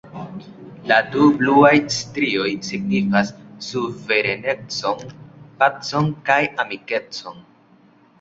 [0.91, 3.29] La du bluaj strioj signifas
[3.65, 5.05] suverenecon,
[5.61, 7.39] pacon kaj amikecon.